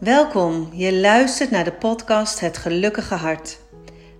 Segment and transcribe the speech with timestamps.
[0.00, 3.58] Welkom, je luistert naar de podcast Het Gelukkige Hart.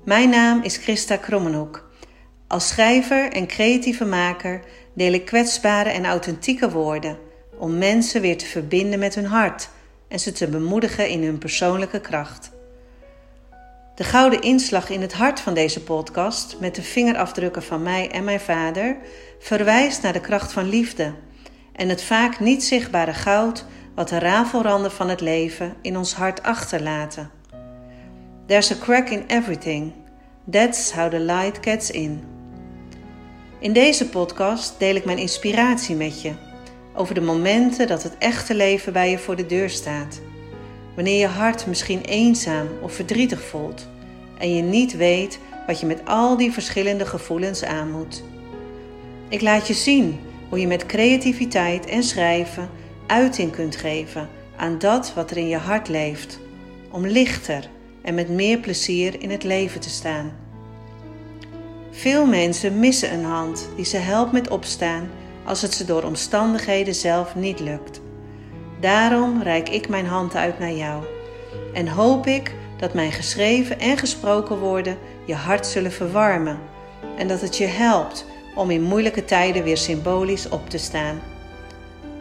[0.04, 1.90] Mijn naam is Christa Krommenhoek.
[2.46, 4.60] Als schrijver en creatieve maker
[4.94, 7.18] deel ik kwetsbare en authentieke woorden
[7.58, 9.68] om mensen weer te verbinden met hun hart
[10.08, 12.50] en ze te bemoedigen in hun persoonlijke kracht.
[13.94, 18.24] De gouden inslag in het hart van deze podcast, met de vingerafdrukken van mij en
[18.24, 18.96] mijn vader,
[19.38, 21.14] verwijst naar de kracht van liefde
[21.72, 23.64] en het vaak niet zichtbare goud
[23.96, 27.30] wat de rafelranden van het leven in ons hart achterlaten.
[28.46, 29.92] There's a crack in everything.
[30.50, 32.24] That's how the light gets in.
[33.58, 36.32] In deze podcast deel ik mijn inspiratie met je
[36.94, 40.20] over de momenten dat het echte leven bij je voor de deur staat.
[40.94, 43.88] Wanneer je hart misschien eenzaam of verdrietig voelt
[44.38, 48.24] en je niet weet wat je met al die verschillende gevoelens aan moet.
[49.28, 52.68] Ik laat je zien hoe je met creativiteit en schrijven
[53.06, 56.38] uiting kunt geven aan dat wat er in je hart leeft,
[56.90, 57.68] om lichter
[58.02, 60.32] en met meer plezier in het leven te staan.
[61.90, 65.08] Veel mensen missen een hand die ze helpt met opstaan
[65.44, 68.00] als het ze door omstandigheden zelf niet lukt.
[68.80, 71.04] Daarom reik ik mijn hand uit naar jou
[71.74, 76.58] en hoop ik dat mijn geschreven en gesproken woorden je hart zullen verwarmen
[77.16, 81.20] en dat het je helpt om in moeilijke tijden weer symbolisch op te staan.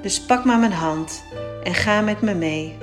[0.06, 1.24] Dus pak maar mijn hand
[1.64, 2.78] en ga met me mee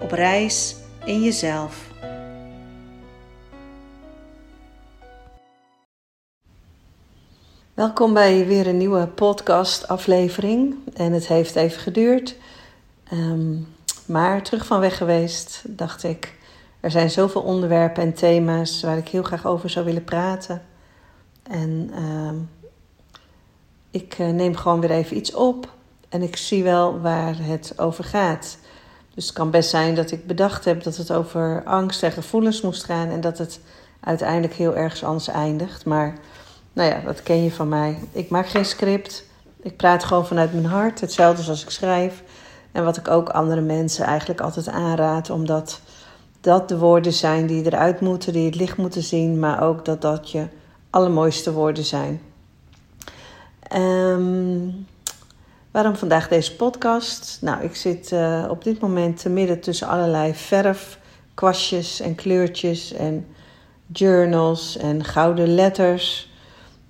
[0.00, 1.90] op reis in jezelf.
[7.74, 10.74] Welkom bij weer een nieuwe podcast-aflevering.
[10.94, 12.36] En het heeft even geduurd.
[13.08, 13.54] Ehm,
[14.06, 16.34] maar terug van weg geweest, dacht ik.
[16.80, 20.62] Er zijn zoveel onderwerpen en thema's waar ik heel graag over zou willen praten.
[21.42, 22.36] En ehm,
[23.90, 25.74] ik eh, neem gewoon weer even iets op.
[26.16, 28.58] En ik zie wel waar het over gaat.
[29.14, 32.60] Dus het kan best zijn dat ik bedacht heb dat het over angst en gevoelens
[32.60, 33.08] moest gaan.
[33.08, 33.60] En dat het
[34.00, 35.84] uiteindelijk heel ergens anders eindigt.
[35.84, 36.18] Maar
[36.72, 37.98] nou ja, dat ken je van mij.
[38.12, 39.24] Ik maak geen script.
[39.62, 41.00] Ik praat gewoon vanuit mijn hart.
[41.00, 42.22] Hetzelfde zoals ik schrijf.
[42.72, 45.30] En wat ik ook andere mensen eigenlijk altijd aanraad.
[45.30, 45.80] Omdat
[46.40, 49.38] dat de woorden zijn die eruit moeten, die het licht moeten zien.
[49.38, 50.46] Maar ook dat dat je
[50.90, 52.20] allermooiste woorden zijn.
[53.76, 54.86] Um,
[55.76, 57.38] Waarom vandaag deze podcast?
[57.40, 60.98] Nou, ik zit uh, op dit moment te midden tussen allerlei verf,
[61.34, 63.26] kwastjes en kleurtjes en
[63.86, 66.30] journals en gouden letters.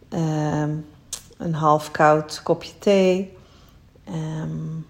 [0.08, 0.86] Um,
[1.36, 3.36] een half koud kopje thee.
[4.08, 4.86] Um,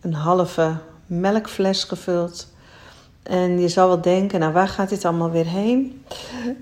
[0.00, 2.52] een halve melkfles gevuld.
[3.22, 6.04] En je zal wel denken, nou waar gaat dit allemaal weer heen?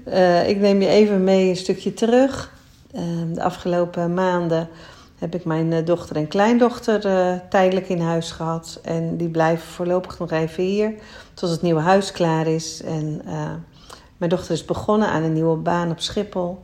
[0.06, 2.52] Uh, ik neem je even mee een stukje terug.
[2.94, 3.02] Uh,
[3.34, 4.68] de afgelopen maanden
[5.18, 8.80] heb ik mijn eh, dochter en kleindochter uh, tijdelijk in huis gehad.
[8.82, 10.94] En die blijven voorlopig nog even hier
[11.34, 12.82] tot het nieuwe huis klaar is.
[12.82, 13.50] En uh,
[14.16, 16.62] mijn dochter is begonnen aan een nieuwe baan op Schiphol.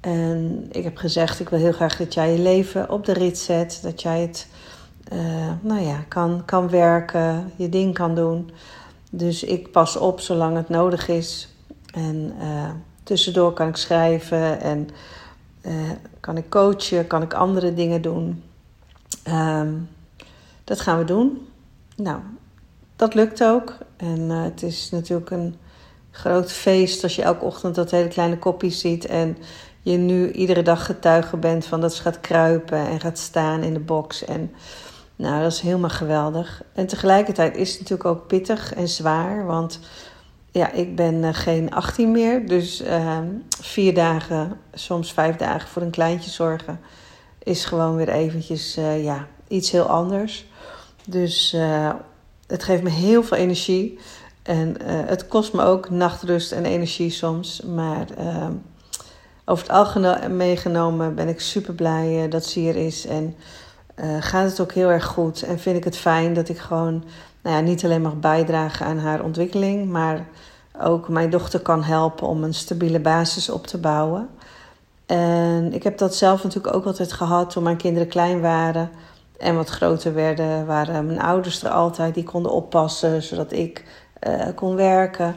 [0.00, 3.38] En ik heb gezegd, ik wil heel graag dat jij je leven op de rit
[3.38, 3.80] zet.
[3.82, 4.46] Dat jij het,
[5.60, 8.50] nou ja, kan, kan werken, je ding kan doen.
[9.10, 11.48] Dus ik pas op zolang het nodig is.
[11.94, 12.32] En
[13.02, 14.88] tussendoor kan ik schrijven en
[15.62, 15.90] uh,
[16.20, 17.06] kan ik coachen?
[17.06, 18.42] Kan ik andere dingen doen?
[19.28, 19.88] Um,
[20.64, 21.48] dat gaan we doen.
[21.96, 22.20] Nou,
[22.96, 23.76] dat lukt ook.
[23.96, 25.56] En uh, het is natuurlijk een
[26.10, 29.06] groot feest als je elke ochtend dat hele kleine kopje ziet.
[29.06, 29.36] En
[29.82, 33.74] je nu iedere dag getuige bent van dat ze gaat kruipen en gaat staan in
[33.74, 34.24] de box.
[34.24, 34.54] En
[35.16, 36.62] nou, dat is helemaal geweldig.
[36.72, 39.46] En tegelijkertijd is het natuurlijk ook pittig en zwaar.
[39.46, 39.80] Want
[40.52, 42.46] ja, ik ben uh, geen 18 meer.
[42.48, 43.18] Dus uh,
[43.60, 46.80] vier dagen, soms vijf dagen voor een kleintje zorgen
[47.42, 50.46] is gewoon weer eventjes uh, ja, iets heel anders.
[51.06, 51.92] Dus uh,
[52.46, 53.98] het geeft me heel veel energie.
[54.42, 57.60] En het kost me ook nachtrust en energie soms.
[57.60, 58.52] Maar ehm,
[59.44, 63.06] over het algemeen meegenomen ben ik super blij dat ze hier is.
[63.06, 63.36] En
[64.20, 65.42] gaat het ook heel erg goed.
[65.42, 67.04] En vind ik het fijn dat ik gewoon
[67.42, 70.26] nou ja, niet alleen mag bijdragen aan haar ontwikkeling, maar
[70.80, 74.28] ook mijn dochter kan helpen om een stabiele basis op te bouwen.
[75.06, 78.90] En ik heb dat zelf natuurlijk ook altijd gehad toen mijn kinderen klein waren
[79.38, 83.84] en wat groter werden, waren mijn ouders er altijd, die konden oppassen zodat ik
[84.28, 85.36] uh, kon werken.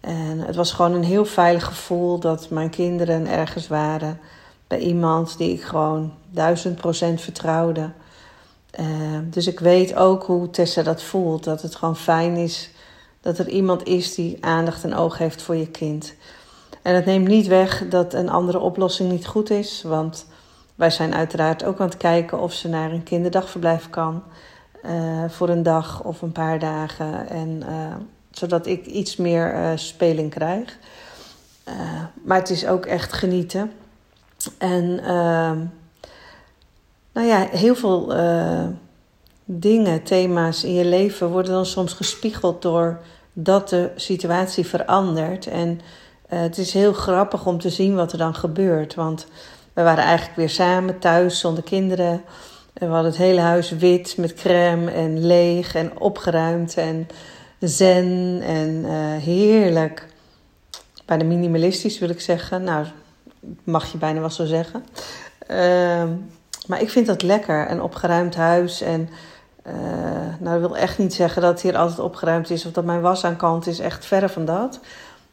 [0.00, 4.18] En het was gewoon een heel veilig gevoel dat mijn kinderen ergens waren
[4.66, 7.90] bij iemand die ik gewoon duizend procent vertrouwde.
[8.80, 8.86] Uh,
[9.24, 11.44] dus ik weet ook hoe Tessa dat voelt.
[11.44, 12.70] Dat het gewoon fijn is
[13.20, 16.14] dat er iemand is die aandacht en oog heeft voor je kind.
[16.82, 19.82] En het neemt niet weg dat een andere oplossing niet goed is.
[19.82, 20.26] Want
[20.74, 24.22] wij zijn uiteraard ook aan het kijken of ze naar een kinderdagverblijf kan.
[25.28, 27.28] voor een dag of een paar dagen.
[27.28, 27.62] En,
[28.30, 30.78] zodat ik iets meer speling krijg.
[32.24, 33.72] maar het is ook echt genieten.
[34.58, 35.58] En ehm,
[37.12, 38.12] nou ja, heel veel
[39.44, 43.00] dingen, thema's in je leven worden dan soms gespiegeld door
[43.32, 45.46] dat de situatie verandert.
[45.46, 45.80] En
[46.32, 48.94] uh, het is heel grappig om te zien wat er dan gebeurt.
[48.94, 49.26] Want
[49.72, 52.22] we waren eigenlijk weer samen thuis zonder kinderen.
[52.72, 57.08] En we hadden het hele huis wit met crème en leeg en opgeruimd en
[57.60, 60.06] zen en uh, heerlijk.
[61.04, 62.62] Bijna minimalistisch wil ik zeggen.
[62.62, 62.86] Nou,
[63.64, 64.84] mag je bijna wel zo zeggen.
[65.50, 66.04] Uh,
[66.66, 67.70] maar ik vind dat lekker.
[67.70, 69.08] Een opgeruimd huis en
[69.66, 69.72] uh,
[70.38, 73.00] nou, dat wil echt niet zeggen dat het hier altijd opgeruimd is of dat mijn
[73.00, 73.78] was aan kant is.
[73.78, 74.80] Echt verre van dat.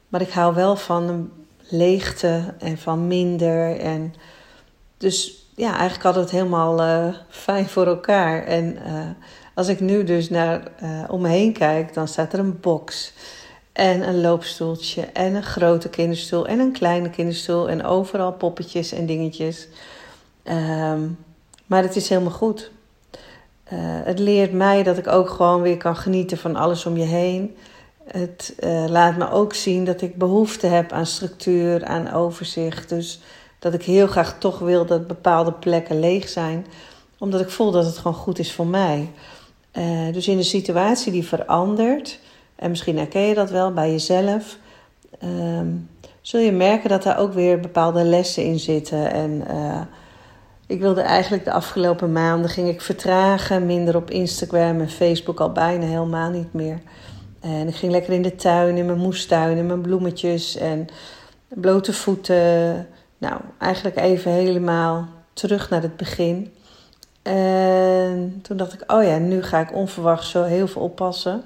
[0.07, 3.79] Maar ik hou wel van leegte en van minder.
[3.79, 4.13] En
[4.97, 8.43] dus ja, eigenlijk had het helemaal uh, fijn voor elkaar.
[8.43, 9.09] En uh,
[9.53, 10.61] als ik nu dus naar
[11.09, 13.13] om me heen kijk, dan staat er een box.
[13.73, 17.69] En een loopstoeltje en een grote kinderstoel en een kleine kinderstoel.
[17.69, 19.67] En overal poppetjes en dingetjes.
[20.43, 21.17] Um,
[21.65, 22.71] maar het is helemaal goed.
[23.73, 27.05] Uh, het leert mij dat ik ook gewoon weer kan genieten van alles om je
[27.05, 27.55] heen.
[28.03, 32.89] Het uh, laat me ook zien dat ik behoefte heb aan structuur, aan overzicht.
[32.89, 33.19] Dus
[33.59, 36.65] dat ik heel graag toch wil dat bepaalde plekken leeg zijn,
[37.17, 39.11] omdat ik voel dat het gewoon goed is voor mij.
[39.73, 42.19] Uh, dus in de situatie die verandert,
[42.63, 44.57] en misschien herken je dat wel bij jezelf,
[45.23, 45.89] um,
[46.21, 49.11] zul je merken dat daar ook weer bepaalde lessen in zitten.
[49.11, 49.43] En
[50.67, 55.51] ik wilde eigenlijk de afgelopen maanden ging ik vertragen, minder op Instagram en Facebook al
[55.51, 56.79] bijna helemaal niet meer.
[57.39, 60.87] En ik ging lekker in de tuin, in mijn moestuin, in mijn bloemetjes en
[61.47, 62.87] blote voeten.
[63.17, 66.53] Nou, eigenlijk even helemaal terug naar het begin.
[67.21, 71.43] En toen dacht ik, oh ja, nu ga ik onverwacht zo heel veel oppassen.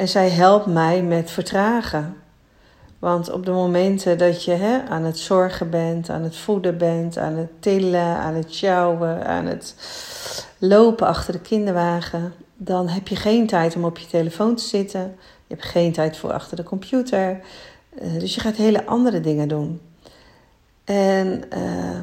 [0.00, 2.16] En zij helpt mij met vertragen.
[2.98, 7.18] Want op de momenten dat je hè, aan het zorgen bent, aan het voeden bent,
[7.18, 9.74] aan het tillen, aan het sjouwen, aan het
[10.58, 15.00] lopen achter de kinderwagen, dan heb je geen tijd om op je telefoon te zitten.
[15.46, 17.40] Je hebt geen tijd voor achter de computer.
[18.02, 19.80] Uh, dus je gaat hele andere dingen doen.
[20.84, 22.00] En uh,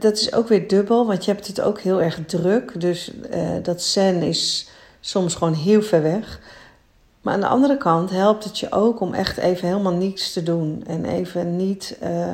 [0.00, 2.80] dat is ook weer dubbel, want je hebt het ook heel erg druk.
[2.80, 4.68] Dus uh, dat zen is
[5.00, 6.40] soms gewoon heel ver weg.
[7.24, 10.42] Maar aan de andere kant helpt het je ook om echt even helemaal niets te
[10.42, 10.84] doen.
[10.86, 12.30] En even niet uh,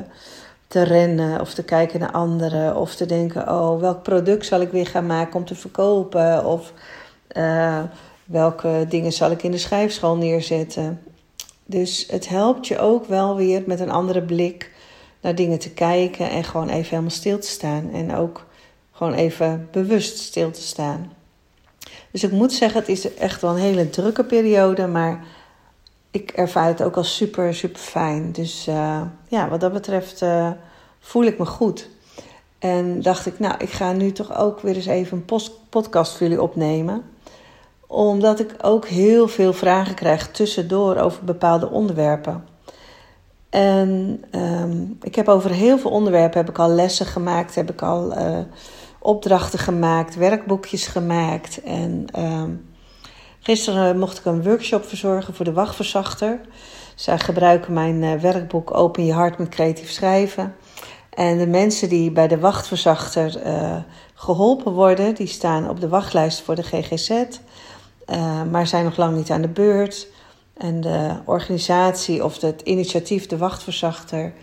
[0.67, 2.75] te rennen of te kijken naar anderen.
[2.75, 6.45] Of te denken, oh, welk product zal ik weer gaan maken om te verkopen?
[6.45, 6.73] Of
[7.37, 7.83] uh,
[8.25, 11.01] welke dingen zal ik in de schrijfschool neerzetten?
[11.65, 14.71] Dus het helpt je ook wel weer met een andere blik
[15.21, 16.29] naar dingen te kijken.
[16.29, 17.89] En gewoon even helemaal stil te staan.
[17.93, 18.45] En ook
[18.91, 21.11] gewoon even bewust stil te staan.
[22.11, 25.23] Dus ik moet zeggen, het is echt wel een hele drukke periode, maar
[26.11, 28.31] ik ervaar het ook als super, super fijn.
[28.31, 30.51] Dus uh, ja, wat dat betreft uh,
[30.99, 31.89] voel ik me goed.
[32.59, 36.27] En dacht ik, nou, ik ga nu toch ook weer eens even een podcast voor
[36.27, 37.03] jullie opnemen.
[37.87, 42.45] Omdat ik ook heel veel vragen krijg tussendoor over bepaalde onderwerpen.
[43.49, 47.81] En um, ik heb over heel veel onderwerpen heb ik al lessen gemaakt, heb ik
[47.81, 48.39] al uh,
[49.01, 51.61] opdrachten gemaakt, werkboekjes gemaakt.
[51.63, 52.43] En uh,
[53.39, 56.39] gisteren mocht ik een workshop verzorgen voor de wachtverzachter.
[56.95, 60.55] Zij gebruiken mijn uh, werkboek Open je hart met creatief schrijven.
[61.09, 63.77] En de mensen die bij de wachtverzachter uh,
[64.13, 69.15] geholpen worden, die staan op de wachtlijst voor de GGZ, uh, maar zijn nog lang
[69.15, 70.07] niet aan de beurt.
[70.57, 74.33] En de organisatie of het initiatief De Wachtverzachter,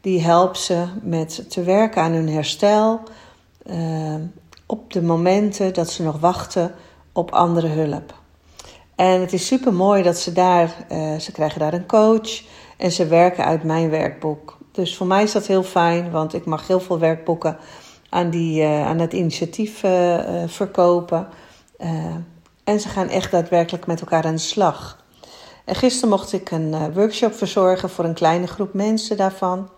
[0.00, 3.00] die helpt ze met te werken aan hun herstel,
[3.70, 4.14] uh,
[4.66, 6.74] op de momenten dat ze nog wachten
[7.12, 8.14] op andere hulp.
[8.94, 12.42] En het is super mooi dat ze daar, uh, ze krijgen daar een coach
[12.76, 14.58] en ze werken uit mijn werkboek.
[14.72, 17.56] Dus voor mij is dat heel fijn, want ik mag heel veel werkboeken
[18.08, 21.28] aan, die, uh, aan het initiatief uh, verkopen.
[22.64, 25.04] en ze gaan echt daadwerkelijk met elkaar aan de slag.
[25.64, 29.68] En gisteren mocht ik een workshop verzorgen voor een kleine groep mensen daarvan.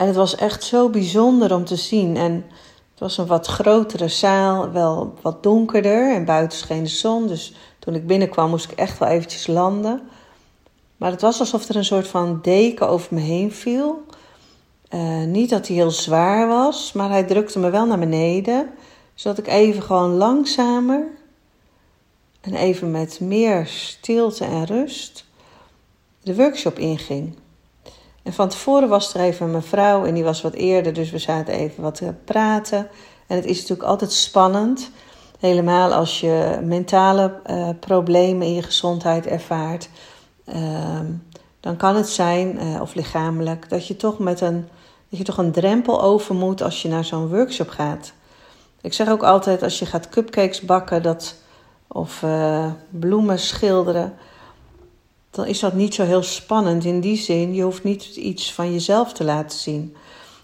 [0.00, 2.16] En het was echt zo bijzonder om te zien.
[2.16, 2.32] En
[2.90, 7.26] het was een wat grotere zaal, wel wat donkerder en buiten scheen de zon.
[7.26, 10.00] Dus toen ik binnenkwam moest ik echt wel eventjes landen.
[10.96, 14.04] Maar het was alsof er een soort van deken over me heen viel.
[14.90, 18.70] Uh, niet dat hij heel zwaar was, maar hij drukte me wel naar beneden.
[19.14, 21.06] Zodat ik even gewoon langzamer
[22.40, 25.24] en even met meer stilte en rust
[26.22, 27.36] de workshop inging.
[28.32, 31.54] Van tevoren was er even een mevrouw en die was wat eerder, dus we zaten
[31.54, 32.88] even wat te praten.
[33.26, 34.90] En het is natuurlijk altijd spannend
[35.40, 39.88] Helemaal als je mentale uh, problemen in je gezondheid ervaart.
[40.44, 41.06] Ehm,
[41.60, 44.68] dan kan het zijn, uh, of lichamelijk, dat je toch met een,
[45.08, 48.12] dat je toch een drempel over moet als je naar zo'n workshop gaat.
[48.80, 51.36] Ik zeg ook altijd, als je gaat cupcakes bakken dat,
[51.88, 54.12] of uh, bloemen schilderen,
[55.30, 56.84] dan is dat niet zo heel spannend.
[56.84, 59.96] In die zin, je hoeft niet iets van jezelf te laten zien.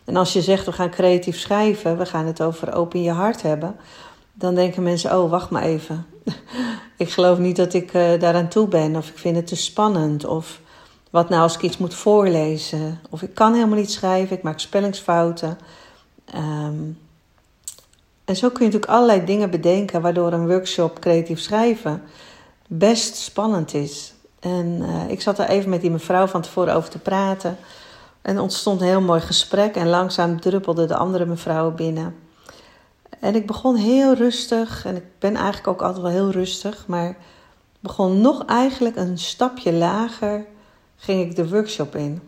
[0.05, 3.43] En als je zegt, we gaan creatief schrijven, we gaan het over open je hart
[3.43, 3.77] hebben,
[4.33, 6.07] dan denken mensen, oh, wacht maar even.
[6.97, 10.25] ik geloof niet dat ik uh, daaraan toe ben, of ik vind het te spannend,
[10.25, 10.61] of
[11.11, 14.61] wat nou als ik iets moet voorlezen, of ik kan helemaal niet schrijven, ik maak
[14.61, 15.59] spellingsfouten.
[16.35, 16.99] Um,
[18.25, 22.03] en zo kun je natuurlijk allerlei dingen bedenken waardoor een workshop creatief schrijven
[22.69, 24.15] best spannend is.
[24.47, 27.57] En uh, ik zat er even met die mevrouw van tevoren over te praten.
[28.23, 29.77] En ontstond een heel mooi gesprek.
[29.77, 32.15] En langzaam druppelde de andere mevrouw binnen.
[33.21, 34.85] En ik begon heel rustig.
[34.85, 36.87] En ik ben eigenlijk ook altijd wel heel rustig.
[36.87, 37.17] Maar
[37.81, 40.47] begon nog eigenlijk een stapje lager.
[40.97, 42.23] Ging ik de workshop in.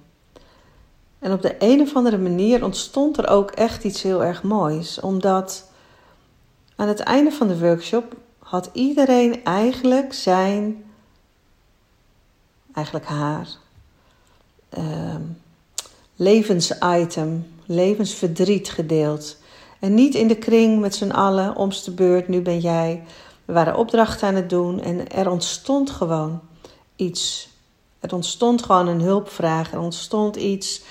[1.18, 5.00] En op de een of andere manier ontstond er ook echt iets heel erg moois.
[5.00, 5.70] Omdat
[6.76, 10.84] aan het einde van de workshop had iedereen eigenlijk zijn,
[12.78, 13.48] eigenlijk haar,
[14.78, 15.14] uh,
[16.16, 19.36] levensitem, levensverdriet gedeeld.
[19.78, 23.04] En niet in de kring met z'n allen, omst de beurt, nu ben jij.
[23.44, 26.40] We waren opdrachten aan het doen en er ontstond gewoon
[26.96, 27.48] iets.
[28.00, 29.72] Er ontstond gewoon een hulpvraag.
[29.72, 30.82] Er ontstond iets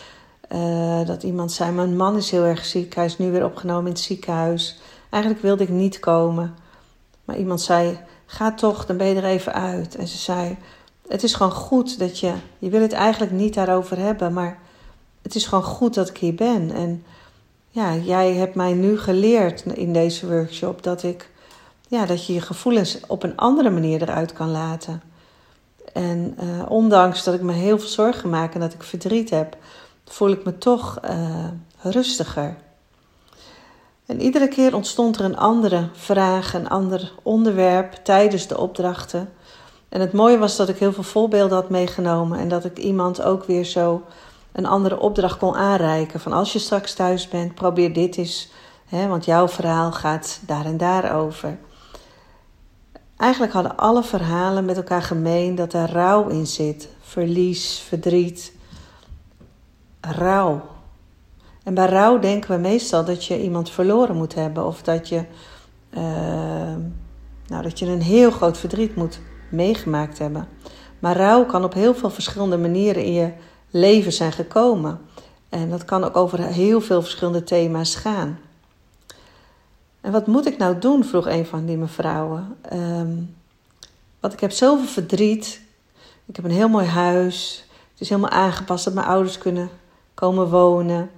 [0.51, 3.85] uh, dat iemand zei: Mijn man is heel erg ziek, hij is nu weer opgenomen
[3.85, 4.79] in het ziekenhuis.
[5.09, 6.55] Eigenlijk wilde ik niet komen.
[7.25, 9.95] Maar iemand zei: Ga toch, dan ben je er even uit.
[9.95, 10.57] En ze zei:
[11.07, 12.33] Het is gewoon goed dat je.
[12.59, 14.59] Je wil het eigenlijk niet daarover hebben, maar
[15.21, 16.71] het is gewoon goed dat ik hier ben.
[16.71, 17.03] En
[17.69, 21.29] ja, jij hebt mij nu geleerd in deze workshop dat ik.
[21.87, 25.01] Ja, dat je je gevoelens op een andere manier eruit kan laten.
[25.93, 29.57] En uh, ondanks dat ik me heel veel zorgen maak en dat ik verdriet heb,
[30.05, 31.45] voel ik me toch uh,
[31.81, 32.57] rustiger.
[34.05, 39.29] En iedere keer ontstond er een andere vraag, een ander onderwerp tijdens de opdrachten.
[39.89, 43.21] En het mooie was dat ik heel veel voorbeelden had meegenomen en dat ik iemand
[43.21, 44.03] ook weer zo
[44.51, 46.19] een andere opdracht kon aanreiken.
[46.19, 48.51] Van als je straks thuis bent, probeer dit eens,
[48.85, 51.57] hè, want jouw verhaal gaat daar en daar over.
[53.17, 56.89] Eigenlijk hadden alle verhalen met elkaar gemeen dat er rouw in zit.
[57.01, 58.53] Verlies, verdriet,
[60.01, 60.61] rouw.
[61.63, 65.23] En bij rouw denken we meestal dat je iemand verloren moet hebben of dat je,
[65.89, 66.01] uh,
[67.47, 70.47] nou, dat je een heel groot verdriet moet meegemaakt hebben.
[70.99, 73.31] Maar rouw kan op heel veel verschillende manieren in je
[73.69, 74.99] leven zijn gekomen.
[75.49, 78.39] En dat kan ook over heel veel verschillende thema's gaan.
[80.01, 81.03] En wat moet ik nou doen?
[81.03, 82.55] vroeg een van die mevrouwen.
[82.73, 83.35] Um,
[84.19, 85.61] want ik heb zoveel verdriet.
[86.25, 87.65] Ik heb een heel mooi huis.
[87.91, 89.69] Het is helemaal aangepast dat mijn ouders kunnen
[90.13, 91.09] komen wonen.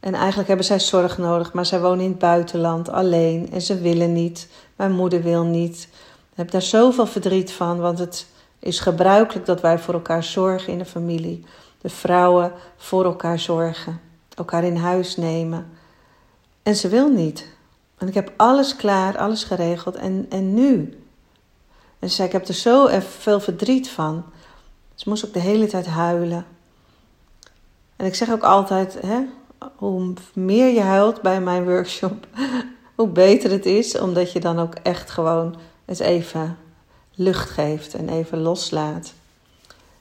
[0.00, 3.80] En eigenlijk hebben zij zorg nodig, maar zij wonen in het buitenland alleen en ze
[3.80, 4.48] willen niet.
[4.76, 5.88] Mijn moeder wil niet.
[6.38, 8.26] Heb daar zoveel verdriet van, want het
[8.58, 11.44] is gebruikelijk dat wij voor elkaar zorgen in de familie.
[11.80, 14.00] De vrouwen voor elkaar zorgen,
[14.34, 15.70] elkaar in huis nemen.
[16.62, 17.48] En ze wil niet.
[17.96, 19.96] En ik heb alles klaar, alles geregeld.
[19.96, 20.98] En, en nu?
[21.98, 24.24] En ze zei, ik heb er zo veel verdriet van.
[24.94, 26.46] Ze moest ook de hele tijd huilen.
[27.96, 29.20] En ik zeg ook altijd, hè,
[29.76, 32.26] hoe meer je huilt bij mijn workshop,
[32.96, 35.56] hoe beter het is, omdat je dan ook echt gewoon
[35.88, 36.56] het even
[37.14, 39.12] lucht geeft en even loslaat.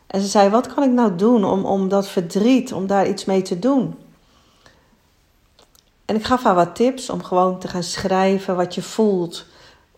[0.08, 3.26] En ze zei: Wat kan ik nou doen om, om dat verdriet, om daar iets
[3.26, 3.96] mee te doen?
[6.06, 9.46] En ik gaf haar wat tips om gewoon te gaan schrijven wat je voelt.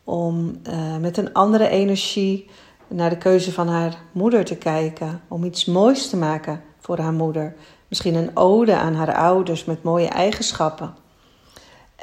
[0.04, 2.50] Om uh, met een andere energie
[2.88, 5.22] naar de keuze van haar moeder te kijken.
[5.28, 7.56] Om iets moois te maken voor haar moeder.
[7.88, 10.94] Misschien een ode aan haar ouders met mooie eigenschappen.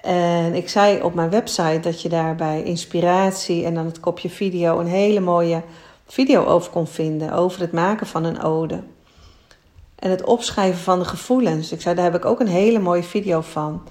[0.06, 4.78] En ik zei op mijn website dat je daarbij inspiratie en dan het kopje video
[4.78, 5.62] een hele mooie
[6.06, 7.32] video over kon vinden.
[7.32, 8.82] Over het maken van een ode.
[9.98, 11.72] En het opschrijven van de gevoelens.
[11.72, 13.82] Ik zei, daar heb ik ook een hele mooie video van.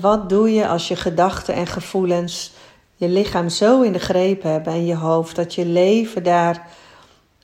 [0.00, 2.52] wat doe je als je gedachten en gevoelens
[2.96, 6.66] je lichaam zo in de greep hebben en je hoofd, dat je leven daar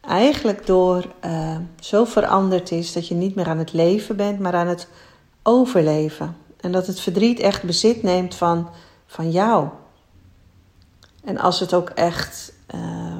[0.00, 4.54] eigenlijk door uh, zo veranderd is dat je niet meer aan het leven bent, maar
[4.54, 4.88] aan het
[5.42, 6.39] overleven.
[6.60, 8.68] En dat het verdriet echt bezit neemt van,
[9.06, 9.68] van jou.
[11.24, 12.52] En als het ook echt.
[12.74, 13.18] Uh,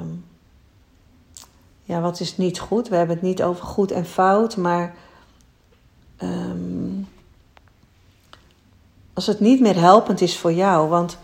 [1.83, 2.87] ja, wat is niet goed?
[2.87, 4.95] We hebben het niet over goed en fout, maar.
[6.23, 7.07] Um,
[9.13, 11.17] als het niet meer helpend is voor jou, want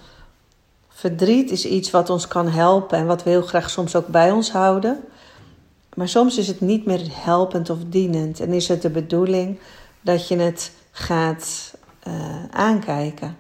[0.87, 4.31] Verdriet is iets wat ons kan helpen en wat we heel graag soms ook bij
[4.31, 5.03] ons houden.
[5.93, 9.59] Maar soms is het niet meer helpend of dienend en is het de bedoeling
[10.01, 11.76] dat je het gaat
[12.07, 13.37] uh, aankijken.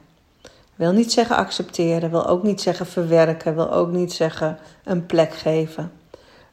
[0.75, 5.33] Wil niet zeggen accepteren, wil ook niet zeggen verwerken, wil ook niet zeggen een plek
[5.33, 5.91] geven.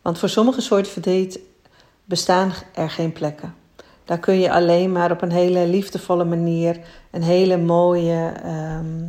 [0.03, 1.41] Want voor sommige soorten verdriet
[2.05, 3.55] bestaan er geen plekken.
[4.05, 6.81] Daar kun je alleen maar op een hele liefdevolle manier,
[7.11, 9.05] een hele mooie, ehm,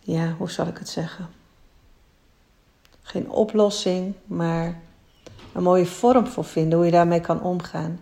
[0.00, 1.28] ja, hoe zal ik het zeggen?
[3.02, 4.80] Geen oplossing, maar
[5.52, 7.98] een mooie vorm voor vinden, hoe je daarmee kan omgaan.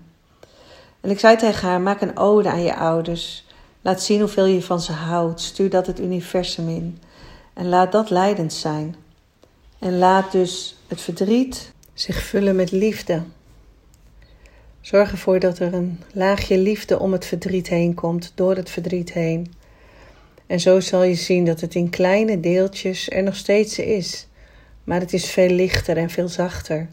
[1.05, 3.45] En ik zei tegen haar: maak een ode aan je ouders.
[3.83, 5.41] Laat zien hoeveel je van ze houdt.
[5.41, 6.99] Stuur dat het universum in.
[7.53, 8.97] En laat dat leidend zijn.
[9.79, 13.23] En laat dus het verdriet zich vullen met liefde.
[14.81, 19.13] Zorg ervoor dat er een laagje liefde om het verdriet heen komt, door het verdriet
[19.13, 19.55] heen.
[20.47, 24.27] En zo zal je zien dat het in kleine deeltjes er nog steeds is,
[24.85, 26.89] maar het is veel lichter en veel zachter.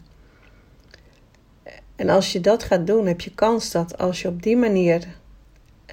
[1.96, 5.06] En als je dat gaat doen, heb je kans dat als je op die manier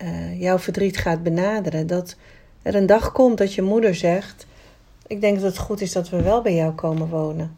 [0.01, 2.15] uh, jouw verdriet gaat benaderen, dat
[2.61, 4.47] er een dag komt dat je moeder zegt:
[5.07, 7.57] Ik denk dat het goed is dat we wel bij jou komen wonen.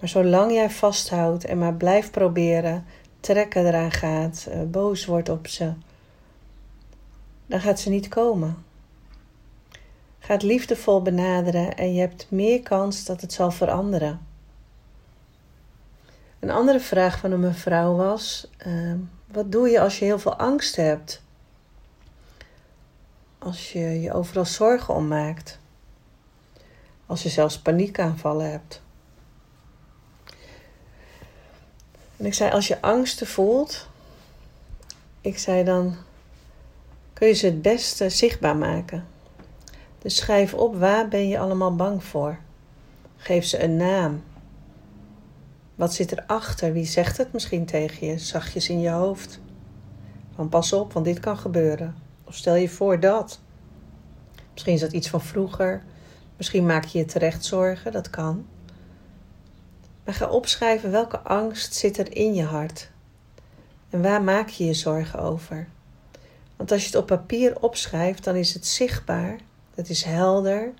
[0.00, 2.84] Maar zolang jij vasthoudt en maar blijft proberen,
[3.20, 5.72] trekken eraan gaat, uh, boos wordt op ze,
[7.46, 8.56] dan gaat ze niet komen.
[10.18, 14.27] Ga het liefdevol benaderen en je hebt meer kans dat het zal veranderen.
[16.38, 18.94] Een andere vraag van een mevrouw was: uh,
[19.26, 21.22] wat doe je als je heel veel angst hebt?
[23.38, 25.58] Als je je overal zorgen om maakt?
[27.06, 28.82] Als je zelfs paniekaanvallen hebt?
[32.16, 33.88] En ik zei: als je angsten voelt,
[35.20, 35.96] ik zei dan
[37.12, 39.06] kun je ze het beste zichtbaar maken.
[39.98, 42.38] Dus schrijf op waar ben je allemaal bang voor.
[43.16, 44.22] Geef ze een naam.
[45.78, 46.72] Wat zit erachter?
[46.72, 49.40] Wie zegt het misschien tegen je, zachtjes in je hoofd?
[50.34, 51.94] Van pas op, want dit kan gebeuren.
[52.24, 53.40] Of stel je voor dat.
[54.52, 55.82] Misschien is dat iets van vroeger.
[56.36, 58.46] Misschien maak je je terecht zorgen, dat kan.
[60.04, 62.90] Maar ga opschrijven welke angst zit er in je hart.
[63.90, 65.68] En waar maak je je zorgen over?
[66.56, 69.38] Want als je het op papier opschrijft, dan is het zichtbaar,
[69.74, 70.72] het is helder,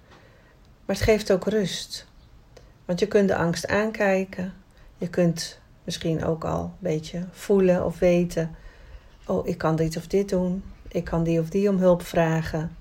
[0.84, 2.06] maar het geeft ook rust.
[2.84, 4.54] Want je kunt de angst aankijken,
[4.98, 8.54] je kunt misschien ook al een beetje voelen of weten:
[9.26, 10.62] oh, ik kan dit of dit doen.
[10.88, 12.76] Ik kan die of die om hulp vragen.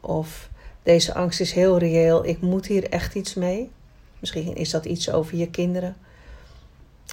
[0.00, 0.48] Of
[0.82, 3.70] deze angst is heel reëel, ik moet hier echt iets mee.
[4.18, 5.96] Misschien is dat iets over je kinderen.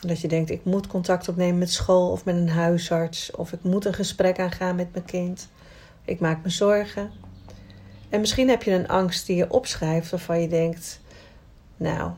[0.01, 3.31] Dat je denkt: ik moet contact opnemen met school of met een huisarts.
[3.31, 5.47] Of ik moet een gesprek aangaan met mijn kind.
[6.05, 7.11] Ik maak me zorgen.
[8.09, 10.99] En misschien heb je een angst die je opschrijft waarvan je denkt:
[11.77, 12.11] Nou,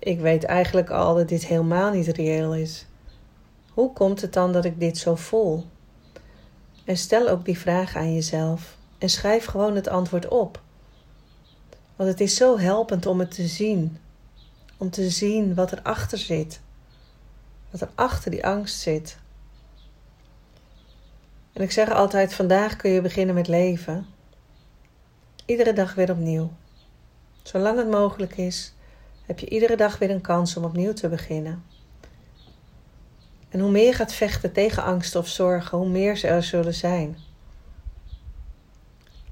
[0.00, 2.86] ik weet eigenlijk al dat dit helemaal niet reëel is.
[3.72, 5.64] Hoe komt het dan dat ik dit zo voel?
[6.84, 10.60] En stel ook die vraag aan jezelf en schrijf gewoon het antwoord op.
[11.96, 13.98] Want het is zo helpend om het te zien.
[14.76, 16.60] Om te zien wat erachter zit.
[17.70, 19.18] Wat er achter die angst zit.
[21.52, 24.06] En ik zeg altijd: vandaag kun je beginnen met leven.
[25.44, 26.50] Iedere dag weer opnieuw.
[27.42, 28.72] Zolang het mogelijk is,
[29.30, 31.62] heb je iedere dag weer een kans om opnieuw te beginnen.
[33.48, 36.74] En hoe meer je gaat vechten tegen angst of zorgen, hoe meer ze er zullen
[36.74, 37.16] zijn.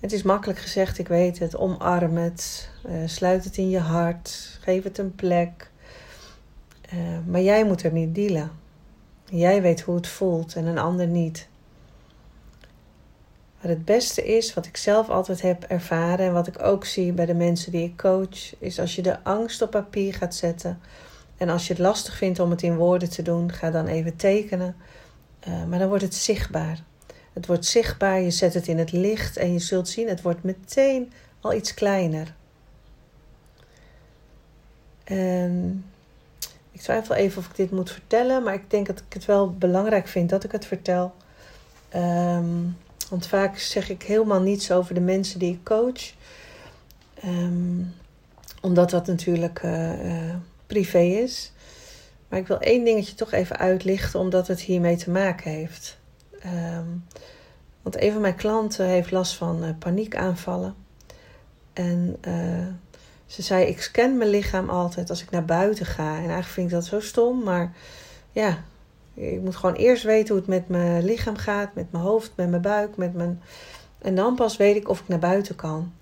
[0.00, 1.56] Het is makkelijk gezegd, ik weet het.
[1.56, 5.70] Omarm het, uh, sluit het in je hart, geef het een plek.
[6.94, 8.50] Uh, maar jij moet er niet dealen.
[9.24, 11.48] Jij weet hoe het voelt en een ander niet.
[13.61, 17.12] Maar het beste is, wat ik zelf altijd heb ervaren en wat ik ook zie
[17.12, 20.81] bij de mensen die ik coach, is als je de angst op papier gaat zetten.
[21.37, 24.16] En als je het lastig vindt om het in woorden te doen, ga dan even
[24.16, 24.77] tekenen.
[25.49, 26.83] Uh, maar dan wordt het zichtbaar.
[27.33, 30.42] Het wordt zichtbaar, je zet het in het licht en je zult zien, het wordt
[30.42, 32.35] meteen al iets kleiner.
[35.05, 35.85] En
[36.73, 39.53] ik twijfel even of ik dit moet vertellen, maar ik denk dat ik het wel
[39.53, 41.14] belangrijk vind dat ik het vertel.
[41.94, 42.77] Um,
[43.09, 46.12] want vaak zeg ik helemaal niets over de mensen die ik coach.
[47.14, 47.83] Ehm,
[48.61, 50.35] omdat dat natuurlijk uh,
[50.66, 51.53] privé is.
[52.29, 55.99] Maar ik wil één dingetje toch even uitlichten, omdat het hiermee te maken heeft.
[56.44, 57.05] Um,
[57.83, 60.75] want een van mijn klanten heeft last van uh, paniekaanvallen.
[61.73, 62.16] En
[63.27, 66.09] ze zei: Ik scan mijn lichaam altijd als ik naar buiten ga.
[66.09, 67.73] En eigenlijk vind ik dat zo stom, maar
[68.33, 68.64] ja,
[69.18, 72.48] ik moet gewoon eerst weten hoe het met mijn lichaam gaat, met mijn hoofd, met
[72.48, 73.42] mijn buik, met mijn.
[73.98, 75.92] En dan pas weet ik of ik naar buiten kan.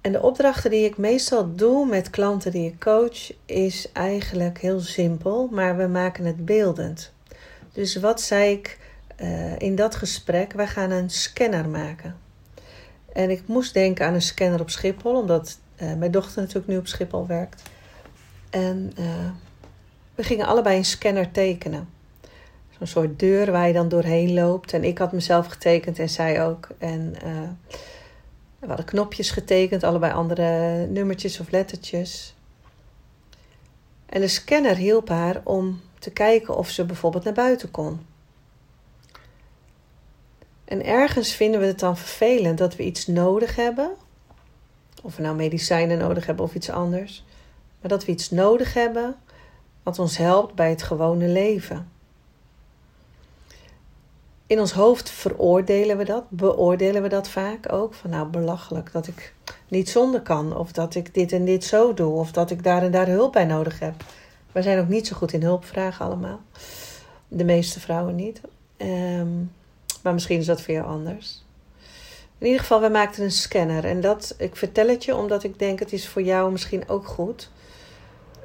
[0.00, 4.80] En de opdrachten die ik meestal doe met klanten die ik coach, is eigenlijk heel
[4.80, 7.12] simpel, maar we maken het beeldend.
[7.72, 8.78] Dus wat zei ik
[9.20, 10.52] uh, in dat gesprek?
[10.52, 12.16] Wij gaan een scanner maken.
[13.12, 16.76] En ik moest denken aan een scanner op Schiphol, omdat uh, mijn dochter natuurlijk nu
[16.76, 17.62] op Schiphol werkt.
[18.50, 19.30] En uh,
[20.20, 21.88] we gingen allebei een scanner tekenen.
[22.78, 24.72] Zo'n soort deur waar je dan doorheen loopt.
[24.72, 26.68] En ik had mezelf getekend en zij ook.
[26.78, 27.14] En
[28.58, 32.34] we hadden knopjes getekend, allebei andere nummertjes of lettertjes.
[34.06, 38.06] En de scanner hielp haar om te kijken of ze bijvoorbeeld naar buiten kon.
[40.64, 43.90] En ergens vinden we het dan vervelend dat we iets nodig hebben.
[45.02, 47.24] Of we nou medicijnen nodig hebben of iets anders.
[47.80, 49.16] Maar dat we iets nodig hebben
[49.82, 51.88] wat ons helpt bij het gewone leven.
[54.46, 57.94] In ons hoofd veroordelen we dat, beoordelen we dat vaak ook.
[57.94, 59.34] Van nou belachelijk dat ik
[59.68, 62.82] niet zonder kan, of dat ik dit en dit zo doe, of dat ik daar
[62.82, 63.94] en daar hulp bij nodig heb.
[64.52, 66.40] Wij zijn ook niet zo goed in hulpvragen allemaal.
[67.28, 68.40] De meeste vrouwen niet.
[68.76, 69.52] Um,
[70.02, 71.44] maar misschien is dat voor jou anders.
[72.38, 73.84] In ieder geval, we maakten een scanner.
[73.84, 77.06] En dat, ik vertel het je omdat ik denk het is voor jou misschien ook
[77.06, 77.50] goed.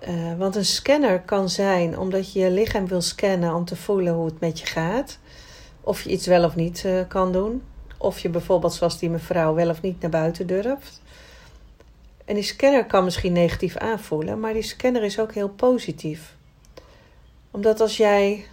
[0.08, 4.13] Uh, want een scanner kan zijn omdat je je lichaam wil scannen om te voelen
[4.13, 5.20] hoe het met je gaat.
[5.82, 7.63] Of je iets wel of niet uh, kan doen.
[7.98, 11.02] Of je bijvoorbeeld, zoals die mevrouw, wel of niet naar buiten durft.
[12.26, 16.36] En die scanner kan misschien negatief aanvoelen, maar die scanner is ook heel positief.
[17.52, 18.46] Omdat als jij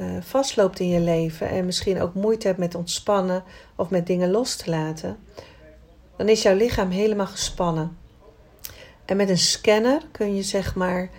[0.00, 3.44] uh, vastloopt in je leven en misschien ook moeite hebt met ontspannen
[3.76, 5.18] of met dingen los te laten,
[6.16, 7.96] dan is jouw lichaam helemaal gespannen.
[9.04, 11.10] En met een scanner kun je zeg maar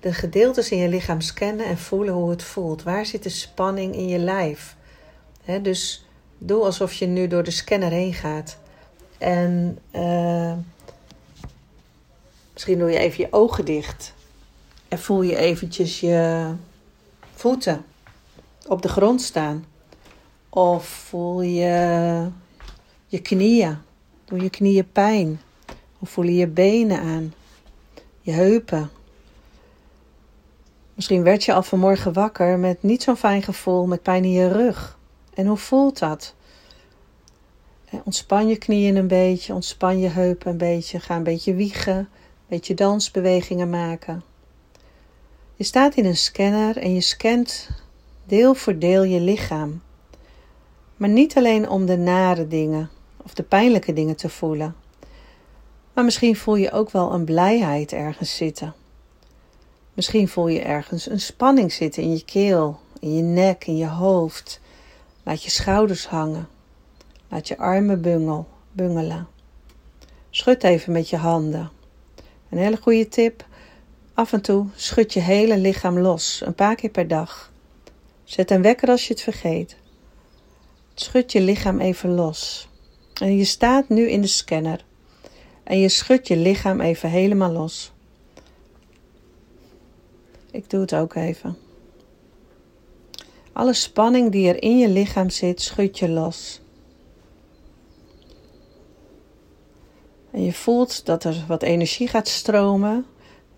[0.00, 2.82] de gedeeltes in je lichaam scannen en voelen hoe het voelt.
[2.82, 4.76] Waar zit de spanning in je lijf?
[5.62, 6.04] dus
[6.38, 8.58] doe alsof je nu door de scanner heen gaat.
[9.18, 10.52] En uh,
[12.52, 14.14] misschien doe je even je ogen dicht.
[14.88, 16.52] En voel je eventjes je
[17.34, 17.84] voeten
[18.66, 19.64] op de grond staan.
[20.48, 22.28] Of voel je
[23.06, 23.78] je knieën.
[24.24, 25.40] Doe je knieën pijn.
[26.00, 27.34] Of voel je je benen aan.
[28.20, 28.90] Je heupen.
[30.94, 34.48] Misschien werd je al vanmorgen wakker met niet zo'n fijn gevoel, met pijn in je
[34.48, 34.98] rug.
[35.34, 36.34] En hoe voelt dat?
[38.04, 42.08] Ontspan je knieën een beetje, ontspan je heupen een beetje, ga een beetje wiegen, een
[42.46, 44.22] beetje dansbewegingen maken.
[45.54, 47.68] Je staat in een scanner en je scant
[48.24, 49.82] deel voor deel je lichaam.
[50.96, 54.74] Maar niet alleen om de nare dingen of de pijnlijke dingen te voelen.
[56.00, 58.74] Maar misschien voel je ook wel een blijheid ergens zitten.
[59.94, 63.86] Misschien voel je ergens een spanning zitten in je keel, in je nek, in je
[63.86, 64.60] hoofd.
[65.22, 66.48] Laat je schouders hangen.
[67.28, 69.28] Laat je armen bungel, bungelen.
[70.30, 71.70] Schud even met je handen.
[72.50, 73.46] Een hele goede tip.
[74.14, 77.52] Af en toe schud je hele lichaam los, een paar keer per dag.
[78.24, 79.76] Zet een wekker als je het vergeet.
[80.94, 82.68] Schud je lichaam even los.
[83.14, 84.88] En je staat nu in de scanner.
[85.70, 87.92] En je schudt je lichaam even helemaal los.
[90.50, 91.56] Ik doe het ook even.
[93.52, 96.60] Alle spanning die er in je lichaam zit, schud je los.
[100.30, 103.06] En je voelt dat er wat energie gaat stromen.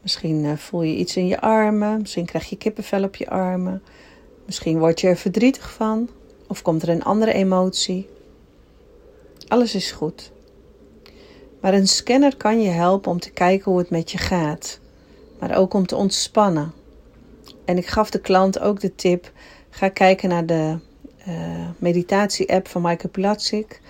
[0.03, 3.83] Misschien eh, voel je iets in je armen, misschien krijg je kippenvel op je armen.
[4.46, 6.09] Misschien word je er verdrietig van
[6.46, 8.09] of komt er een andere emotie.
[9.48, 10.32] Alles is goed.
[11.62, 14.81] Maar een scanner kan je helpen om te kijken hoe het met je gaat,
[15.38, 16.72] maar ook om te ontspannen.
[17.64, 19.33] En ik gaf de klant ook de tip:
[19.70, 20.79] ga kijken naar de
[21.29, 21.35] uh,
[21.79, 23.81] meditatie-app van Michael Pilatschik.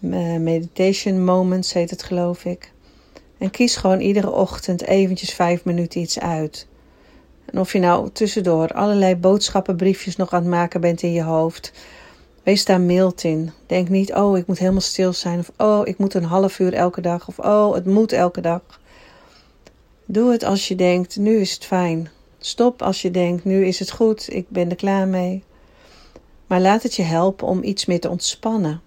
[0.00, 2.72] Uh, Meditation Moments heet het, geloof ik.
[3.38, 6.66] En kies gewoon iedere ochtend eventjes vijf minuten iets uit.
[7.44, 11.72] En of je nou tussendoor allerlei boodschappenbriefjes nog aan het maken bent in je hoofd,
[12.42, 13.52] wees daar mild in.
[13.66, 15.38] Denk niet, oh, ik moet helemaal stil zijn.
[15.38, 17.28] Of oh, ik moet een half uur elke dag.
[17.28, 18.80] Of oh, het moet elke dag.
[20.06, 22.10] Doe het als je denkt, nu is het fijn.
[22.38, 25.44] Stop als je denkt, nu is het goed, ik ben er klaar mee.
[26.46, 28.80] Maar laat het je helpen om iets meer te ontspannen.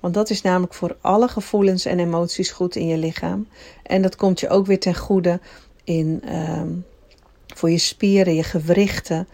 [0.00, 3.48] Want dat is namelijk voor alle gevoelens en emoties goed in je lichaam.
[3.82, 5.40] En dat komt je ook weer ten goede
[5.84, 6.68] in ehm,
[7.46, 9.28] voor je spieren, je gewrichten,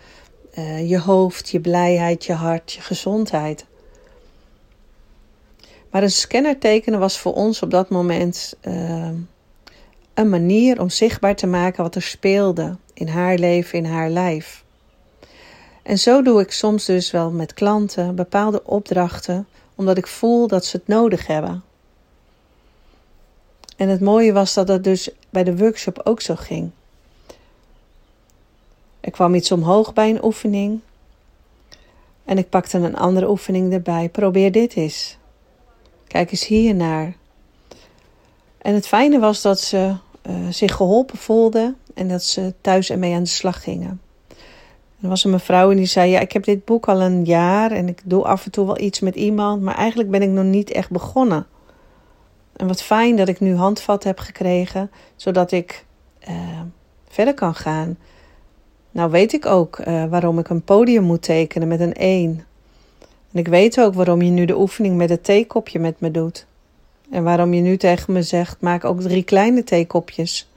[0.59, 3.64] uh, je hoofd, je blijheid, je hart, je gezondheid.
[5.90, 9.09] Maar een scanner tekenen was voor ons op dat moment uh,
[10.14, 14.64] een manier om zichtbaar te maken wat er speelde in haar leven, in haar lijf.
[15.83, 20.64] En zo doe ik soms dus wel met klanten bepaalde opdrachten, omdat ik voel dat
[20.64, 21.62] ze het nodig hebben.
[23.77, 26.71] En het mooie was dat dat dus bij de workshop ook zo ging.
[29.05, 30.81] Er kwam iets omhoog bij een oefening.
[32.25, 34.09] En ik pakte een andere oefening erbij.
[34.09, 35.19] Probeer dit eens.
[36.07, 37.17] Kijk eens hier naar.
[38.59, 39.95] En het fijne was dat ze
[40.27, 44.01] uh, zich geholpen voelden en dat ze thuis ermee aan de slag gingen.
[45.01, 47.88] Er was een mevrouw die zei: Ja, ik heb dit boek al een jaar en
[47.88, 50.71] ik doe af en toe wel iets met iemand, maar eigenlijk ben ik nog niet
[50.71, 51.47] echt begonnen.
[52.57, 55.85] En wat fijn dat ik nu handvat heb gekregen, zodat ik
[56.29, 56.61] uh,
[57.09, 57.97] verder kan gaan.
[58.95, 62.47] Nou weet ik ook uh, waarom ik een podium moet tekenen met een 1.
[63.33, 66.47] En ik weet ook waarom je nu de oefening met het theekopje met me doet.
[67.11, 70.49] En waarom je nu tegen me zegt: maak ook drie kleine theekopjes.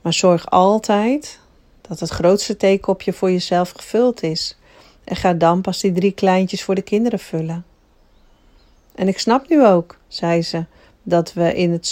[0.00, 1.40] Maar zorg altijd
[1.80, 4.58] dat het grootste theekopje voor jezelf gevuld is.
[5.04, 7.64] En ga dan pas die drie kleintjes voor de kinderen vullen.
[8.94, 10.64] En ik snap nu ook, zei ze,
[11.02, 11.90] dat we in het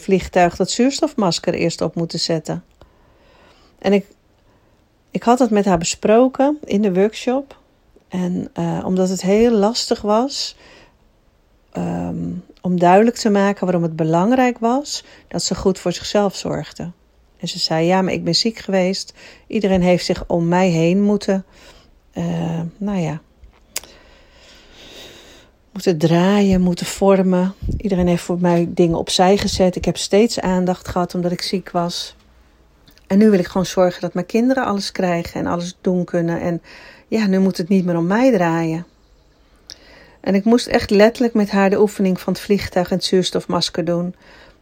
[0.00, 2.64] vliegtuig dat zuurstofmasker eerst op moeten zetten.
[3.78, 4.06] En ik,
[5.10, 7.58] ik had het met haar besproken in de workshop.
[8.08, 10.56] En uh, omdat het heel lastig was
[11.76, 16.90] um, om duidelijk te maken waarom het belangrijk was dat ze goed voor zichzelf zorgde.
[17.36, 19.14] En ze zei: Ja, maar ik ben ziek geweest.
[19.46, 21.44] Iedereen heeft zich om mij heen moeten.
[22.14, 23.20] Uh, nou ja.
[25.72, 27.54] Moeten draaien, moeten vormen.
[27.76, 29.76] Iedereen heeft voor mij dingen opzij gezet.
[29.76, 32.16] Ik heb steeds aandacht gehad omdat ik ziek was.
[33.10, 36.40] En nu wil ik gewoon zorgen dat mijn kinderen alles krijgen en alles doen kunnen.
[36.40, 36.62] En
[37.08, 38.86] ja, nu moet het niet meer om mij draaien.
[40.20, 43.84] En ik moest echt letterlijk met haar de oefening van het vliegtuig en het zuurstofmasker
[43.84, 44.14] doen.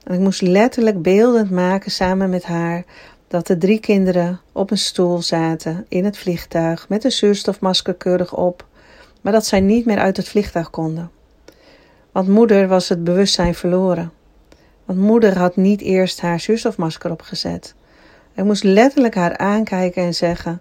[0.05, 2.85] En ik moest letterlijk beeldend maken samen met haar
[3.27, 8.35] dat de drie kinderen op een stoel zaten in het vliegtuig met een zuurstofmasker keurig
[8.35, 8.67] op,
[9.21, 11.11] maar dat zij niet meer uit het vliegtuig konden.
[12.13, 14.13] Want moeder was het bewustzijn verloren.
[14.85, 17.75] Want moeder had niet eerst haar zuurstofmasker opgezet.
[18.39, 20.61] Ik moest letterlijk haar aankijken en zeggen: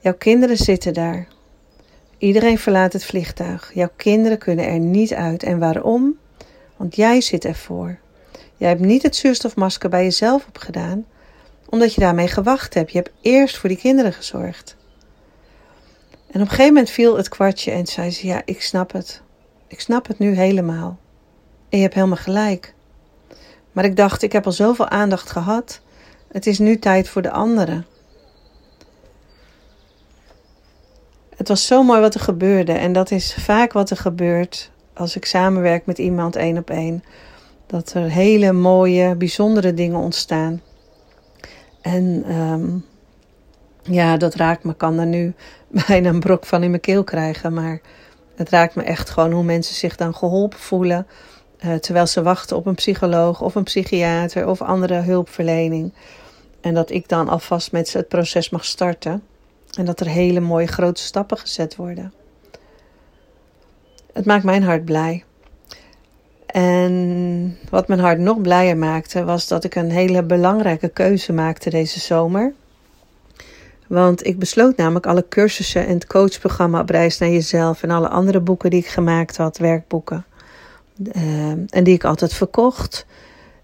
[0.00, 1.26] Jouw kinderen zitten daar.
[2.18, 3.70] Iedereen verlaat het vliegtuig.
[3.74, 5.42] Jouw kinderen kunnen er niet uit.
[5.42, 6.18] En waarom?
[6.76, 7.98] Want jij zit ervoor.
[8.56, 11.06] Jij hebt niet het zuurstofmasker bij jezelf opgedaan,
[11.68, 12.92] omdat je daarmee gewacht hebt.
[12.92, 14.76] Je hebt eerst voor die kinderen gezorgd.
[16.26, 19.22] En op een gegeven moment viel het kwartje en zei ze: Ja, ik snap het.
[19.66, 20.98] Ik snap het nu helemaal.
[21.68, 22.74] En je hebt helemaal gelijk.
[23.72, 25.82] Maar ik dacht, ik heb al zoveel aandacht gehad.
[26.34, 27.86] Het is nu tijd voor de anderen.
[31.36, 32.72] Het was zo mooi wat er gebeurde.
[32.72, 37.04] En dat is vaak wat er gebeurt als ik samenwerk met iemand één op één.
[37.66, 40.62] Dat er hele mooie, bijzondere dingen ontstaan.
[41.80, 42.84] En um,
[43.82, 44.74] ja, dat raakt me.
[44.74, 45.34] kan er nu
[45.86, 47.52] bijna een brok van in mijn keel krijgen.
[47.52, 47.80] Maar
[48.34, 51.06] het raakt me echt gewoon hoe mensen zich dan geholpen voelen.
[51.64, 55.92] Uh, terwijl ze wachten op een psycholoog of een psychiater of andere hulpverlening.
[56.64, 59.22] En dat ik dan alvast met het proces mag starten.
[59.78, 62.12] En dat er hele mooie grote stappen gezet worden.
[64.12, 65.24] Het maakt mijn hart blij.
[66.46, 71.70] En wat mijn hart nog blijer maakte, was dat ik een hele belangrijke keuze maakte
[71.70, 72.52] deze zomer.
[73.86, 78.08] Want ik besloot namelijk alle cursussen en het coachprogramma op reis naar jezelf en alle
[78.08, 80.24] andere boeken die ik gemaakt had, werkboeken,
[81.16, 83.06] uh, en die ik altijd verkocht.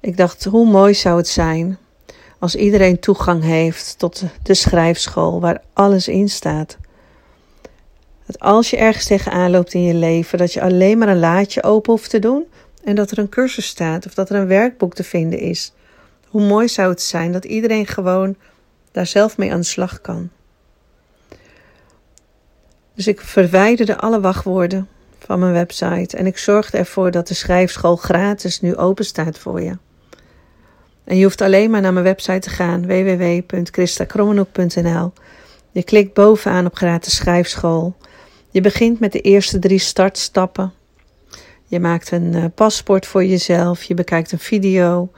[0.00, 1.78] Ik dacht, hoe mooi zou het zijn
[2.40, 6.78] als iedereen toegang heeft tot de schrijfschool waar alles in staat.
[8.26, 11.62] Dat als je ergens tegenaan loopt in je leven, dat je alleen maar een laadje
[11.62, 12.44] open hoeft te doen
[12.84, 15.72] en dat er een cursus staat of dat er een werkboek te vinden is.
[16.26, 18.36] Hoe mooi zou het zijn dat iedereen gewoon
[18.92, 20.30] daar zelf mee aan de slag kan.
[22.94, 27.96] Dus ik verwijderde alle wachtwoorden van mijn website en ik zorgde ervoor dat de schrijfschool
[27.96, 29.76] gratis nu open staat voor je.
[31.10, 35.12] En je hoeft alleen maar naar mijn website te gaan, www.christakromenhoek.nl.
[35.70, 37.94] Je klikt bovenaan op gratis schrijfschool.
[38.50, 40.72] Je begint met de eerste drie startstappen.
[41.66, 45.10] Je maakt een uh, paspoort voor jezelf, je bekijkt een video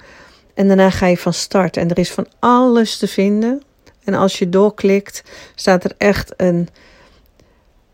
[0.54, 1.76] en daarna ga je van start.
[1.76, 3.62] En er is van alles te vinden.
[4.04, 5.22] En als je doorklikt,
[5.54, 6.68] staat er echt een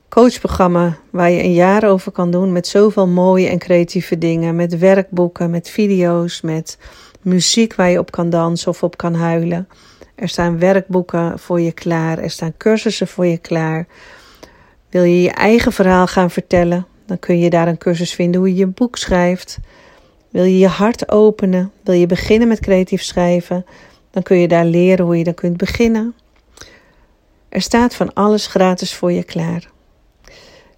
[0.08, 4.56] coachprogramma waar je een jaar over kan doen met zoveel mooie en creatieve dingen.
[4.56, 6.78] Met werkboeken, met video's, met
[7.22, 9.68] muziek waar je op kan dansen of op kan huilen.
[10.14, 12.18] Er staan werkboeken voor je klaar.
[12.18, 13.86] Er staan cursussen voor je klaar.
[14.90, 16.86] Wil je je eigen verhaal gaan vertellen?
[17.06, 19.58] Dan kun je daar een cursus vinden hoe je je boek schrijft.
[20.30, 21.72] Wil je je hart openen?
[21.82, 23.66] Wil je beginnen met creatief schrijven?
[24.10, 26.14] Dan kun je daar leren hoe je dan kunt beginnen.
[27.48, 29.70] Er staat van alles gratis voor je klaar.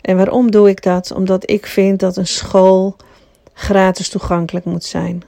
[0.00, 1.12] En waarom doe ik dat?
[1.12, 2.96] Omdat ik vind dat een school
[3.52, 5.22] gratis toegankelijk moet zijn.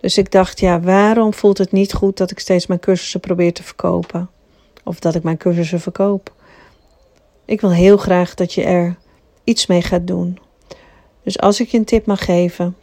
[0.00, 3.52] Dus ik dacht, ja, waarom voelt het niet goed dat ik steeds mijn cursussen probeer
[3.52, 4.30] te verkopen?
[4.84, 6.32] Of dat ik mijn cursussen verkoop?
[7.44, 8.96] Ik wil heel graag dat je er
[9.44, 10.38] iets mee gaat doen.
[11.22, 12.76] Dus als ik je een tip mag geven,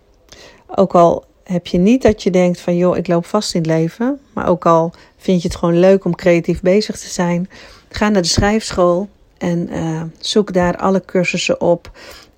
[0.75, 3.69] ook al heb je niet dat je denkt van joh, ik loop vast in het
[3.69, 7.49] leven, maar ook al vind je het gewoon leuk om creatief bezig te zijn,
[7.89, 11.91] ga naar de schrijfschool en uh, zoek daar alle cursussen op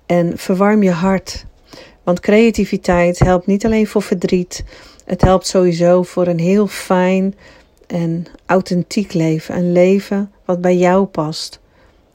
[0.06, 1.44] en verwarm je hart.
[2.08, 4.64] Want creativiteit helpt niet alleen voor verdriet,
[5.04, 7.34] het helpt sowieso voor een heel fijn
[7.86, 9.56] en authentiek leven.
[9.56, 11.60] Een leven wat bij jou past.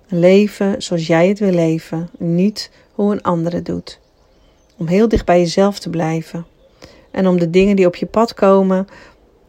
[0.09, 3.99] Een leven zoals jij het wil leven, niet hoe een andere doet.
[4.77, 6.45] Om heel dicht bij jezelf te blijven.
[7.11, 8.87] En om de dingen die op je pad komen,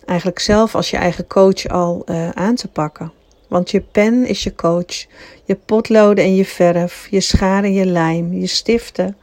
[0.04, 3.12] eigenlijk zelf als je eigen coach al uh, aan te pakken.
[3.48, 5.07] Want je pen is je coach.
[5.44, 9.16] Je potloden en je verf, je scharen en je lijm, je stiften.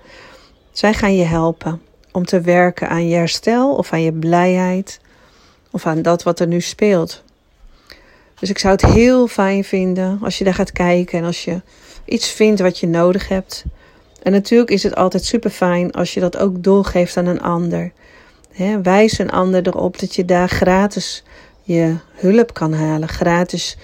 [0.71, 1.81] Zij gaan je helpen
[2.11, 4.99] om te werken aan je herstel of aan je blijheid
[5.71, 7.23] of aan dat wat er nu speelt.
[8.39, 11.61] Dus ik zou het heel fijn vinden als je daar gaat kijken en als je
[12.05, 13.63] iets vindt wat je nodig hebt.
[14.23, 17.91] En natuurlijk is het altijd super fijn als je dat ook doorgeeft aan een ander.
[18.83, 21.23] wijs een ander erop dat je daar gratis
[21.61, 23.77] je hulp kan halen, gratis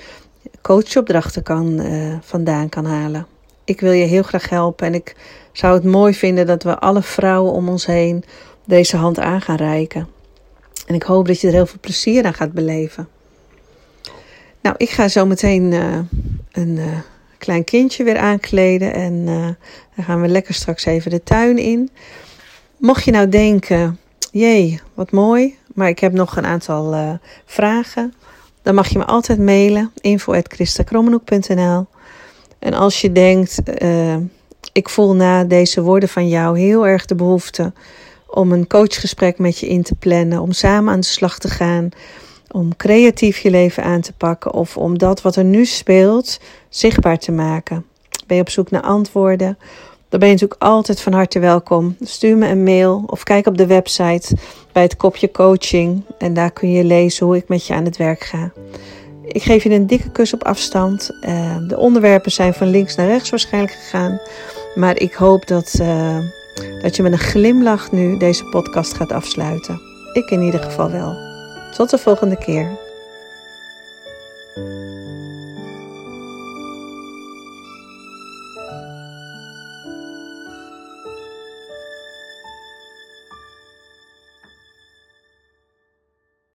[0.61, 3.27] coachopdrachten kan, uh, vandaan kan halen.
[3.67, 5.15] Ik wil je heel graag helpen en ik
[5.51, 8.23] zou het mooi vinden dat we alle vrouwen om ons heen
[8.65, 10.07] deze hand aan gaan reiken.
[10.85, 13.07] En ik hoop dat je er heel veel plezier aan gaat beleven.
[14.61, 15.99] Nou, ik ga zo meteen uh,
[16.51, 16.85] een uh,
[17.37, 19.47] klein kindje weer aankleden en uh,
[19.95, 21.89] dan gaan we lekker straks even de tuin in.
[22.77, 23.99] Mocht je nou denken,
[24.31, 28.13] jee, wat mooi, maar ik heb nog een aantal vragen,
[28.61, 31.87] dan mag je me altijd mailen, info.christakrommenhoek.nl
[32.59, 33.61] En als je denkt,
[34.71, 37.73] ik voel na deze woorden van jou heel erg de behoefte
[38.27, 41.89] om een coachgesprek met je in te plannen, om samen aan de slag te gaan,
[42.51, 46.39] om creatief je leven aan te pakken of om dat wat er nu speelt
[46.69, 47.85] zichtbaar te maken.
[48.27, 49.57] Ben je op zoek naar antwoorden?
[50.09, 51.95] Dan ben je natuurlijk altijd van harte welkom.
[52.01, 54.35] Stuur me een mail of kijk op de website
[54.71, 57.97] bij het kopje coaching en daar kun je lezen hoe ik met je aan het
[57.97, 58.51] werk ga.
[59.27, 61.09] Ik geef je een dikke kus op afstand.
[61.21, 64.19] Uh, de onderwerpen zijn van links naar rechts waarschijnlijk gegaan.
[64.75, 66.17] Maar ik hoop dat, uh,
[66.81, 69.81] dat je met een glimlach nu deze podcast gaat afsluiten.
[70.13, 71.15] Ik in ieder geval wel.
[71.75, 72.67] Tot de volgende keer.